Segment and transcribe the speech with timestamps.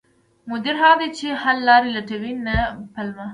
[0.49, 2.55] مدیر هغه دی چې حل لارې لټوي، نه
[2.93, 3.25] پلمه